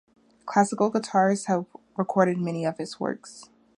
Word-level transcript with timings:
Classical 0.47 0.91
guitarists 0.91 1.45
have 1.45 1.67
recorded 1.95 2.39
many 2.39 2.65
of 2.65 2.79
his 2.79 2.99
works. 2.99 3.51